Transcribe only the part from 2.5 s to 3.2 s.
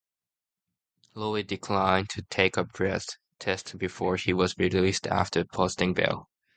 a breath